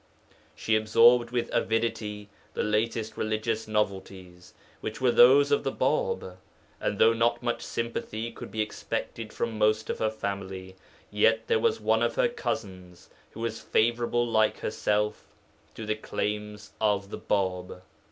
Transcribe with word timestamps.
She 0.55 0.75
absorbed 0.75 1.29
with 1.29 1.51
avidity 1.53 2.27
the 2.55 2.63
latest 2.63 3.17
religious 3.17 3.67
novelties, 3.67 4.55
which 4.79 4.99
were 4.99 5.11
those 5.11 5.51
of 5.51 5.63
the 5.63 5.71
Bāb, 5.71 6.37
and 6.79 6.97
though 6.97 7.13
not 7.13 7.43
much 7.43 7.61
sympathy 7.61 8.31
could 8.31 8.49
be 8.49 8.61
expected 8.63 9.31
from 9.31 9.59
most 9.59 9.91
of 9.91 9.99
her 9.99 10.09
family, 10.09 10.75
yet 11.11 11.45
there 11.45 11.59
was 11.59 11.79
one 11.79 12.01
of 12.01 12.15
her 12.15 12.29
cousins 12.29 13.11
who 13.33 13.41
was 13.41 13.59
favourable 13.61 14.25
like 14.25 14.57
herself 14.57 15.27
to 15.75 15.85
the 15.85 15.93
claims 15.93 16.73
of 16.81 17.11
the 17.11 17.19
Bāb. 17.19 17.81